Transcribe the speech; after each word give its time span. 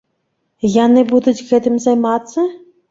Яны 0.85 1.03
будуць 1.13 1.45
гэтым 1.51 1.81
займацца?! 1.87 2.53